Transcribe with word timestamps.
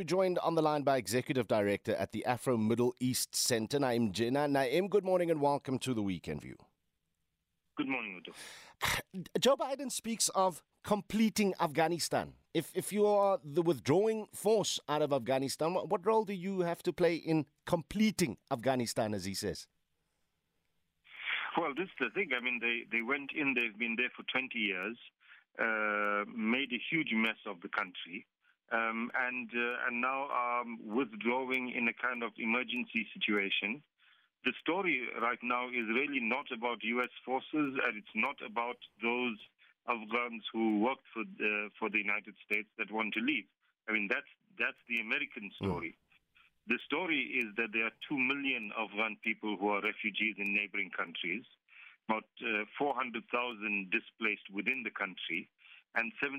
we're 0.00 0.04
joined 0.04 0.38
on 0.38 0.54
the 0.54 0.62
line 0.62 0.80
by 0.80 0.96
Executive 0.96 1.46
Director 1.46 1.94
at 1.94 2.12
the 2.12 2.24
Afro 2.24 2.56
Middle 2.56 2.94
East 3.00 3.36
Center, 3.36 3.78
Na'eem 3.78 4.14
Jeenah. 4.14 4.50
Naim, 4.50 4.88
good 4.88 5.04
morning 5.04 5.30
and 5.30 5.42
welcome 5.42 5.78
to 5.80 5.92
the 5.92 6.00
Weekend 6.00 6.40
View. 6.40 6.56
Good 7.76 7.86
morning, 7.86 8.16
Udo. 8.16 9.24
Joe 9.38 9.56
Biden 9.56 9.92
speaks 9.92 10.30
of 10.30 10.62
completing 10.82 11.52
Afghanistan. 11.60 12.32
If, 12.54 12.70
if 12.74 12.94
you 12.94 13.06
are 13.06 13.40
the 13.44 13.60
withdrawing 13.60 14.28
force 14.32 14.80
out 14.88 15.02
of 15.02 15.12
Afghanistan, 15.12 15.74
what, 15.74 15.90
what 15.90 16.06
role 16.06 16.24
do 16.24 16.32
you 16.32 16.60
have 16.60 16.82
to 16.84 16.94
play 16.94 17.16
in 17.16 17.44
completing 17.66 18.38
Afghanistan, 18.50 19.12
as 19.12 19.26
he 19.26 19.34
says? 19.34 19.66
Well, 21.58 21.74
this 21.76 21.88
is 21.88 21.90
the 22.00 22.08
thing. 22.14 22.30
I 22.34 22.42
mean, 22.42 22.58
they, 22.58 22.84
they 22.90 23.02
went 23.02 23.32
in, 23.36 23.52
they've 23.52 23.78
been 23.78 23.96
there 23.98 24.08
for 24.16 24.22
20 24.32 24.58
years, 24.58 24.96
uh, 25.58 26.24
made 26.34 26.72
a 26.72 26.80
huge 26.90 27.10
mess 27.12 27.36
of 27.46 27.60
the 27.60 27.68
country, 27.68 28.24
um, 28.72 29.10
and, 29.14 29.50
uh, 29.50 29.86
and 29.86 30.00
now 30.00 30.28
um, 30.30 30.78
withdrawing 30.86 31.70
in 31.70 31.88
a 31.88 31.94
kind 31.94 32.22
of 32.22 32.32
emergency 32.38 33.06
situation. 33.12 33.82
The 34.44 34.52
story 34.60 35.02
right 35.20 35.38
now 35.42 35.68
is 35.68 35.86
really 35.88 36.20
not 36.20 36.46
about 36.54 36.82
U.S. 36.82 37.12
forces, 37.24 37.76
and 37.84 37.92
it's 37.96 38.14
not 38.14 38.36
about 38.44 38.78
those 39.02 39.36
Afghans 39.88 40.44
who 40.52 40.80
worked 40.80 41.04
for 41.12 41.24
the, 41.38 41.68
for 41.78 41.90
the 41.90 41.98
United 41.98 42.34
States 42.46 42.68
that 42.78 42.90
want 42.90 43.14
to 43.14 43.20
leave. 43.20 43.44
I 43.88 43.92
mean, 43.92 44.08
that's 44.08 44.28
that's 44.58 44.80
the 44.88 45.00
American 45.00 45.50
story. 45.56 45.96
Mm. 45.96 46.10
The 46.68 46.78
story 46.84 47.20
is 47.40 47.48
that 47.56 47.72
there 47.72 47.86
are 47.86 47.96
two 48.06 48.18
million 48.18 48.70
Afghan 48.78 49.16
people 49.24 49.56
who 49.58 49.70
are 49.70 49.80
refugees 49.80 50.36
in 50.38 50.54
neighboring 50.54 50.90
countries, 50.94 51.44
about 52.08 52.28
uh, 52.42 52.64
400,000 52.78 53.90
displaced 53.90 54.46
within 54.52 54.82
the 54.84 54.90
country, 54.90 55.48
and 55.94 56.12
72% 56.22 56.38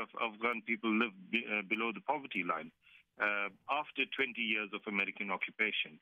of 0.00 0.08
Afghan 0.20 0.62
people 0.66 0.90
live 0.90 1.12
be, 1.30 1.44
uh, 1.46 1.62
below 1.68 1.92
the 1.92 2.00
poverty 2.00 2.42
line 2.42 2.70
uh, 3.20 3.48
after 3.70 4.02
20 4.16 4.40
years 4.40 4.70
of 4.74 4.80
American 4.86 5.30
occupation. 5.30 5.98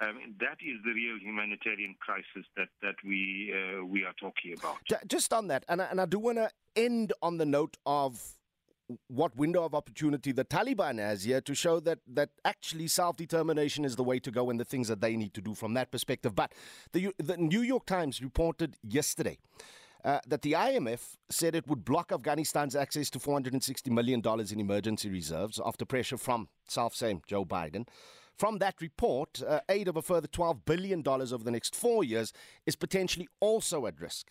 Um, 0.00 0.34
that 0.40 0.58
is 0.60 0.78
the 0.84 0.92
real 0.92 1.18
humanitarian 1.20 1.94
crisis 2.00 2.44
that 2.56 2.66
that 2.82 2.96
we 3.04 3.54
uh, 3.54 3.84
we 3.84 4.04
are 4.04 4.12
talking 4.18 4.52
about. 4.58 4.78
Just 5.06 5.32
on 5.32 5.46
that, 5.48 5.64
and 5.68 5.80
I, 5.80 5.84
and 5.84 6.00
I 6.00 6.06
do 6.06 6.18
want 6.18 6.38
to 6.38 6.50
end 6.74 7.12
on 7.22 7.38
the 7.38 7.46
note 7.46 7.76
of 7.86 8.20
what 9.06 9.36
window 9.36 9.64
of 9.64 9.74
opportunity 9.74 10.32
the 10.32 10.44
Taliban 10.44 10.98
has 10.98 11.24
here 11.24 11.40
to 11.40 11.54
show 11.54 11.78
that 11.80 12.00
that 12.08 12.30
actually 12.44 12.88
self 12.88 13.16
determination 13.16 13.84
is 13.84 13.94
the 13.94 14.02
way 14.02 14.18
to 14.18 14.32
go 14.32 14.50
and 14.50 14.58
the 14.58 14.64
things 14.64 14.88
that 14.88 15.00
they 15.00 15.16
need 15.16 15.32
to 15.34 15.40
do 15.40 15.54
from 15.54 15.74
that 15.74 15.92
perspective. 15.92 16.34
But 16.34 16.52
the 16.92 17.14
the 17.18 17.36
New 17.36 17.62
York 17.62 17.86
Times 17.86 18.20
reported 18.20 18.76
yesterday. 18.82 19.38
Uh, 20.04 20.20
that 20.26 20.42
the 20.42 20.52
IMF 20.52 21.16
said 21.30 21.54
it 21.54 21.66
would 21.66 21.82
block 21.82 22.12
Afghanistan's 22.12 22.76
access 22.76 23.08
to 23.08 23.18
$460 23.18 23.90
million 23.90 24.22
in 24.52 24.60
emergency 24.60 25.08
reserves 25.08 25.58
after 25.64 25.86
pressure 25.86 26.18
from 26.18 26.48
self 26.68 26.94
same 26.94 27.22
Joe 27.26 27.46
Biden. 27.46 27.88
From 28.36 28.58
that 28.58 28.80
report, 28.80 29.40
uh, 29.42 29.60
aid 29.68 29.88
of 29.88 29.96
a 29.96 30.02
further 30.02 30.28
$12 30.28 30.66
billion 30.66 31.02
over 31.06 31.38
the 31.38 31.50
next 31.50 31.74
four 31.74 32.04
years 32.04 32.32
is 32.66 32.76
potentially 32.76 33.28
also 33.40 33.86
at 33.86 34.00
risk. 34.00 34.30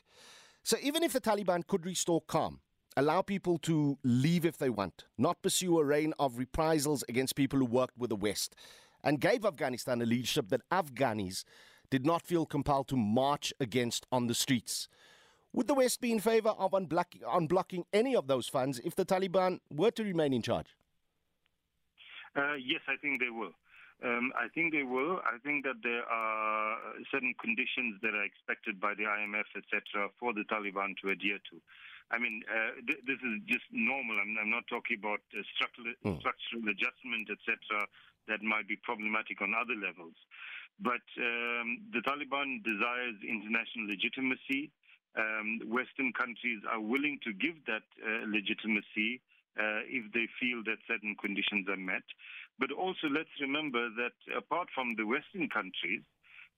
So 0.62 0.78
even 0.82 1.02
if 1.02 1.14
the 1.14 1.22
Taliban 1.22 1.66
could 1.66 1.86
restore 1.86 2.22
calm, 2.22 2.60
allow 2.96 3.22
people 3.22 3.58
to 3.60 3.98
leave 4.04 4.46
if 4.46 4.58
they 4.58 4.70
want, 4.70 5.06
not 5.18 5.42
pursue 5.42 5.80
a 5.80 5.86
reign 5.86 6.14
of 6.20 6.38
reprisals 6.38 7.04
against 7.10 7.36
people 7.36 7.60
who 7.60 7.66
worked 7.66 7.98
with 7.98 8.10
the 8.10 8.16
West, 8.16 8.56
and 9.04 9.20
gave 9.20 9.44
Afghanistan 9.44 10.02
a 10.02 10.06
leadership 10.06 10.50
that 10.50 10.62
Afghanis 10.72 11.44
did 11.90 12.06
not 12.06 12.22
feel 12.22 12.46
compelled 12.46 12.88
to 12.90 12.98
march 12.98 13.54
against 13.60 14.06
on 14.12 14.28
the 14.28 14.36
streets. 14.36 14.88
Would 15.54 15.68
the 15.68 15.76
West 15.76 16.02
be 16.02 16.12
in 16.12 16.20
favor 16.20 16.50
of 16.50 16.72
unblocking, 16.72 17.22
unblocking 17.22 17.86
any 17.94 18.16
of 18.16 18.28
those 18.28 18.48
funds 18.50 18.80
if 18.84 18.96
the 18.96 19.06
Taliban 19.06 19.60
were 19.70 19.92
to 19.92 20.04
remain 20.04 20.34
in 20.34 20.42
charge? 20.42 20.76
Uh, 22.36 22.58
yes, 22.58 22.82
I 22.90 22.98
think 22.98 23.22
they 23.22 23.30
will. 23.30 23.54
Um, 24.04 24.34
I 24.36 24.50
think 24.50 24.74
they 24.74 24.82
will. 24.82 25.22
I 25.22 25.38
think 25.46 25.64
that 25.64 25.80
there 25.86 26.04
are 26.10 26.76
certain 27.14 27.36
conditions 27.40 28.02
that 28.02 28.18
are 28.18 28.26
expected 28.26 28.82
by 28.82 28.98
the 28.98 29.06
IMF, 29.06 29.48
etc., 29.56 30.10
for 30.20 30.34
the 30.34 30.44
Taliban 30.50 30.98
to 31.06 31.14
adhere 31.14 31.38
to. 31.54 31.56
I 32.12 32.18
mean, 32.18 32.42
uh, 32.50 32.82
th- 32.84 33.00
this 33.06 33.22
is 33.22 33.40
just 33.48 33.64
normal. 33.72 34.18
I'm, 34.20 34.36
I'm 34.42 34.50
not 34.50 34.66
talking 34.68 34.98
about 35.00 35.22
uh, 35.32 35.46
structural, 35.56 35.94
mm. 36.04 36.20
structural 36.20 36.68
adjustment, 36.68 37.30
etc., 37.30 37.86
that 38.28 38.42
might 38.42 38.68
be 38.68 38.76
problematic 38.82 39.40
on 39.40 39.54
other 39.54 39.78
levels. 39.78 40.18
But 40.82 41.06
um, 41.22 41.86
the 41.94 42.02
Taliban 42.02 42.66
desires 42.66 43.22
international 43.22 43.88
legitimacy. 43.88 44.74
Um, 45.16 45.62
Western 45.70 46.12
countries 46.14 46.62
are 46.66 46.82
willing 46.82 47.20
to 47.24 47.34
give 47.34 47.62
that 47.68 47.86
uh, 48.02 48.26
legitimacy 48.26 49.22
uh, 49.54 49.86
if 49.86 50.10
they 50.14 50.26
feel 50.42 50.66
that 50.66 50.82
certain 50.88 51.16
conditions 51.22 51.70
are 51.70 51.78
met. 51.78 52.06
But 52.58 52.72
also, 52.72 53.10
let's 53.10 53.34
remember 53.42 53.90
that 54.02 54.18
apart 54.36 54.70
from 54.74 54.96
the 54.98 55.06
Western 55.06 55.50
countries, 55.50 56.02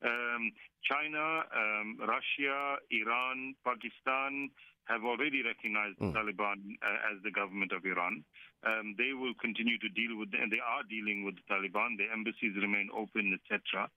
um, 0.04 0.52
China, 0.84 1.44
um, 1.52 2.00
Russia, 2.00 2.80
Iran, 2.92 3.56
Pakistan 3.64 4.52
have 4.86 5.04
already 5.04 5.42
recognized 5.42 5.98
mm. 5.98 6.14
the 6.14 6.20
Taliban 6.20 6.78
uh, 6.84 7.10
as 7.12 7.18
the 7.24 7.32
government 7.32 7.72
of 7.72 7.86
Iran. 7.86 8.24
Um, 8.66 8.96
they 8.98 9.14
will 9.14 9.34
continue 9.42 9.78
to 9.80 9.90
deal 9.90 10.18
with, 10.18 10.30
and 10.34 10.52
they 10.52 10.62
are 10.62 10.86
dealing 10.86 11.26
with 11.26 11.36
the 11.36 11.46
Taliban. 11.50 11.98
Their 11.98 12.14
embassies 12.14 12.54
remain 12.58 12.90
open, 12.94 13.34
etc. 13.34 13.90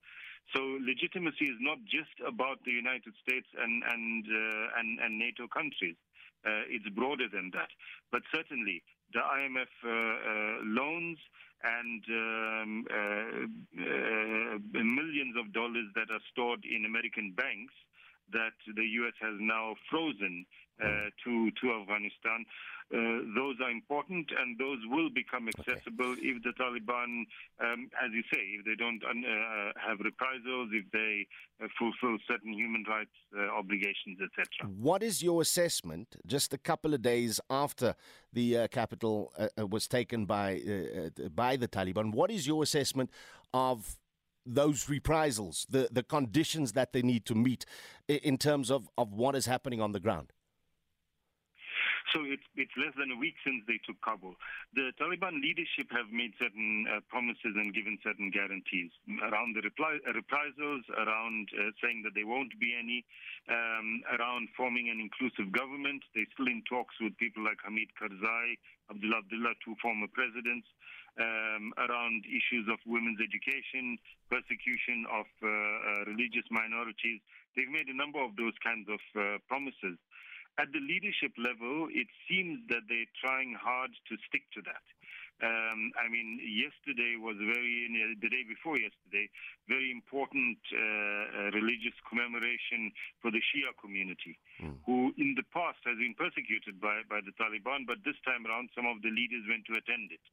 So 0.55 0.61
legitimacy 0.81 1.45
is 1.45 1.59
not 1.61 1.77
just 1.85 2.13
about 2.25 2.63
the 2.65 2.71
United 2.71 3.13
States 3.21 3.47
and 3.57 3.83
and 3.83 4.25
uh, 4.25 4.79
and, 4.79 4.99
and, 4.99 5.19
NATO 5.19 5.47
countries. 5.47 5.95
Uh, 6.45 6.65
it's 6.67 6.87
broader 6.89 7.27
than 7.31 7.51
that. 7.53 7.69
But 8.11 8.23
certainly, 8.33 8.81
the 9.13 9.19
IMF 9.19 9.73
uh, 9.83 9.89
uh, 9.91 10.57
loans 10.63 11.17
and 11.63 12.03
um, 12.09 12.85
uh, 12.89 13.83
uh, 13.83 14.83
millions 14.83 15.35
of 15.37 15.51
dollars 15.51 15.91
that 15.95 16.09
are 16.09 16.23
stored 16.31 16.63
in 16.63 16.85
American 16.85 17.33
banks 17.35 17.73
that 18.31 18.53
the 18.75 18.85
U.S. 19.03 19.13
has 19.21 19.35
now 19.39 19.75
frozen 19.89 20.45
uh, 20.81 21.09
to 21.23 21.51
to 21.61 21.73
Afghanistan. 21.81 22.45
Uh, 22.91 23.21
those 23.35 23.55
are 23.63 23.69
important, 23.69 24.31
and 24.39 24.57
those 24.57 24.79
will 24.87 25.11
become 25.11 25.47
accessible 25.47 26.13
okay. 26.13 26.21
if 26.21 26.41
the 26.41 26.49
Taliban, 26.59 27.23
um, 27.59 27.87
as 28.03 28.09
you 28.11 28.23
say, 28.33 28.39
if 28.57 28.65
they 28.65 28.73
don't 28.73 29.03
uh, 29.03 29.71
have 29.77 29.99
reprisals, 29.99 30.69
if 30.73 30.89
they 30.91 31.27
uh, 31.63 31.67
fulfill 31.77 32.17
certain 32.27 32.51
human 32.51 32.83
rights 32.89 33.11
uh, 33.37 33.41
obligations, 33.55 34.17
etc. 34.23 34.71
What 34.75 35.03
is 35.03 35.21
your 35.21 35.43
assessment? 35.43 36.15
Just 36.25 36.51
a 36.51 36.57
couple 36.57 36.95
of 36.95 37.03
days 37.03 37.39
after 37.51 37.93
the 38.33 38.57
uh, 38.57 38.67
capital 38.69 39.33
was 39.57 39.87
taken 39.87 40.25
by 40.25 40.61
by 41.35 41.57
the 41.57 41.67
Taliban, 41.67 42.11
what 42.11 42.31
is 42.31 42.47
your 42.47 42.63
assessment 42.63 43.11
of 43.53 43.97
those 44.45 44.89
reprisals, 44.89 45.65
the, 45.69 45.89
the 45.91 46.03
conditions 46.03 46.73
that 46.73 46.93
they 46.93 47.01
need 47.01 47.25
to 47.25 47.35
meet 47.35 47.65
in 48.07 48.37
terms 48.37 48.71
of, 48.71 48.89
of 48.97 49.13
what 49.13 49.35
is 49.35 49.45
happening 49.45 49.81
on 49.81 49.91
the 49.91 49.99
ground? 49.99 50.31
So 52.13 52.25
it's, 52.25 52.45
it's 52.57 52.73
less 52.73 52.93
than 52.97 53.13
a 53.13 53.19
week 53.19 53.37
since 53.45 53.61
they 53.69 53.77
took 53.85 54.01
Kabul. 54.01 54.33
The 54.73 54.89
Taliban 54.97 55.41
leadership 55.45 55.93
have 55.93 56.09
made 56.09 56.33
certain 56.41 56.89
uh, 56.89 57.05
promises 57.05 57.53
and 57.53 57.69
given 57.69 58.01
certain 58.01 58.33
guarantees 58.33 58.89
around 59.21 59.53
the 59.53 59.61
reply, 59.61 60.01
uh, 60.01 60.13
reprisals, 60.17 60.89
around 60.97 61.53
uh, 61.53 61.69
saying 61.83 62.01
that 62.09 62.17
there 62.17 62.25
won't 62.25 62.57
be 62.57 62.73
any, 62.73 63.05
um, 63.45 64.01
around 64.17 64.49
forming 64.57 64.89
an 64.89 64.97
inclusive 64.97 65.53
government. 65.53 66.01
They're 66.17 66.29
still 66.33 66.49
in 66.49 66.65
talks 66.65 66.97
with 66.97 67.13
people 67.21 67.45
like 67.45 67.61
Hamid 67.61 67.93
Karzai, 67.93 68.57
Abdullah 68.89 69.21
Abdullah, 69.21 69.53
two 69.61 69.77
former 69.77 70.09
presidents, 70.09 70.65
um, 71.19 71.73
around 71.77 72.25
issues 72.25 72.65
of 72.71 72.79
women's 72.89 73.19
education, 73.21 74.01
persecution 74.33 75.05
of 75.13 75.27
uh, 75.41 75.47
uh, 75.47 75.51
religious 76.09 76.47
minorities. 76.49 77.21
They've 77.53 77.69
made 77.69 77.89
a 77.91 77.97
number 77.97 78.17
of 78.23 78.33
those 78.33 78.55
kinds 78.63 78.87
of 78.89 79.01
uh, 79.13 79.37
promises. 79.47 79.99
At 80.57 80.71
the 80.73 80.79
leadership 80.79 81.31
level, 81.37 81.87
it 81.91 82.07
seems 82.27 82.59
that 82.67 82.83
they're 82.89 83.11
trying 83.21 83.55
hard 83.55 83.91
to 84.09 84.13
stick 84.27 84.43
to 84.55 84.61
that. 84.67 84.83
Um, 85.39 85.95
I 85.95 86.11
mean, 86.11 86.35
yesterday 86.43 87.15
was 87.15 87.39
very, 87.39 87.87
the 88.19 88.27
day 88.27 88.43
before 88.43 88.75
yesterday, 88.75 89.31
very 89.71 89.87
important 89.87 90.59
uh, 90.67 90.75
uh, 90.75 91.55
religious 91.55 91.95
commemoration 92.03 92.91
for 93.23 93.31
the 93.31 93.39
Shia 93.39 93.71
community, 93.79 94.35
mm. 94.59 94.75
who 94.83 95.15
in 95.15 95.39
the 95.39 95.47
past 95.55 95.79
has 95.87 95.95
been 95.95 96.11
persecuted 96.11 96.83
by, 96.83 97.07
by 97.07 97.23
the 97.23 97.31
Taliban, 97.39 97.87
but 97.87 98.03
this 98.03 98.19
time 98.27 98.43
around 98.43 98.67
some 98.75 98.83
of 98.83 98.99
the 98.99 99.15
leaders 99.15 99.47
went 99.47 99.63
to 99.71 99.79
attend 99.79 100.11
it. 100.11 100.23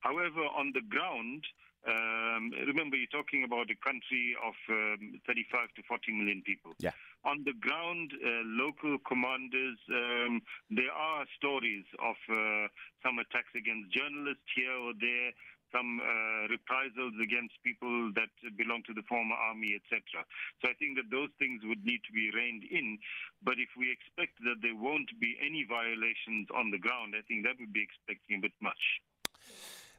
However, 0.00 0.48
on 0.56 0.72
the 0.72 0.84
ground, 0.88 1.44
um, 1.86 2.50
remember, 2.66 2.96
you're 2.96 3.14
talking 3.14 3.44
about 3.44 3.70
a 3.70 3.78
country 3.78 4.34
of 4.42 4.54
um, 4.70 5.20
35 5.26 5.70
to 5.76 5.82
40 5.86 6.12
million 6.12 6.42
people. 6.44 6.74
Yeah. 6.78 6.90
On 7.24 7.42
the 7.46 7.54
ground, 7.58 8.10
uh, 8.14 8.42
local 8.58 8.98
commanders, 9.06 9.78
um, 9.90 10.42
there 10.70 10.90
are 10.90 11.26
stories 11.38 11.86
of 11.98 12.18
uh, 12.30 12.66
some 13.02 13.18
attacks 13.18 13.54
against 13.54 13.90
journalists 13.94 14.46
here 14.54 14.74
or 14.74 14.94
there, 14.98 15.30
some 15.74 15.98
uh, 15.98 16.46
reprisals 16.50 17.14
against 17.18 17.54
people 17.66 18.10
that 18.14 18.30
belong 18.56 18.82
to 18.86 18.94
the 18.94 19.02
former 19.10 19.34
army, 19.34 19.74
etc. 19.74 20.22
So 20.62 20.70
I 20.70 20.74
think 20.78 20.96
that 20.98 21.10
those 21.10 21.30
things 21.38 21.62
would 21.66 21.82
need 21.82 22.02
to 22.06 22.12
be 22.14 22.30
reined 22.30 22.64
in. 22.70 22.98
But 23.42 23.58
if 23.58 23.70
we 23.74 23.90
expect 23.90 24.38
that 24.46 24.62
there 24.62 24.78
won't 24.78 25.10
be 25.18 25.34
any 25.42 25.66
violations 25.66 26.46
on 26.54 26.70
the 26.70 26.78
ground, 26.78 27.14
I 27.18 27.22
think 27.26 27.42
that 27.44 27.58
would 27.58 27.74
be 27.74 27.82
expecting 27.82 28.38
a 28.38 28.44
bit 28.46 28.56
much. 28.62 29.02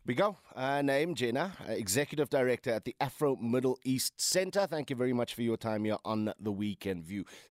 We 0.07 0.15
go. 0.15 0.37
Uh, 0.55 0.79
Na'eem 0.79 1.15
Jeenah, 1.15 1.51
uh, 1.67 1.73
Executive 1.73 2.29
Director 2.29 2.71
at 2.71 2.85
the 2.85 2.95
Afro 3.01 3.35
Middle 3.35 3.77
East 3.83 4.13
Center. 4.15 4.65
Thank 4.65 4.89
you 4.89 4.95
very 4.95 5.11
much 5.11 5.33
for 5.33 5.41
your 5.41 5.57
time 5.57 5.83
here 5.83 5.97
on 6.05 6.31
the 6.39 6.49
Weekend 6.49 7.03
View. 7.03 7.25